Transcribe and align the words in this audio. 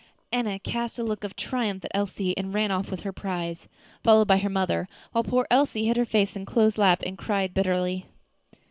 Enna 0.33 0.57
cast 0.57 0.97
a 0.97 1.03
look 1.03 1.23
of 1.23 1.35
triumph 1.35 1.85
at 1.85 1.91
Elsie, 1.93 2.35
and 2.35 2.55
ran 2.55 2.71
off 2.71 2.89
with 2.89 3.01
her 3.01 3.13
prize, 3.13 3.67
followed 4.03 4.27
by 4.27 4.37
her 4.39 4.49
mother, 4.49 4.87
while 5.11 5.23
poor 5.23 5.45
Elsie 5.51 5.85
hid 5.85 5.95
her 5.95 6.05
face 6.05 6.35
in 6.35 6.43
Chloe's 6.43 6.79
lap 6.79 7.03
and 7.05 7.19
cried 7.19 7.53
bitterly. 7.53 8.07